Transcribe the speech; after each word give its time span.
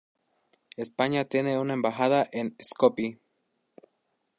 España 0.77 1.25
tiene 1.25 1.59
una 1.59 1.75
embajada 1.75 2.27
en 2.31 2.55
Skopie. 2.59 3.19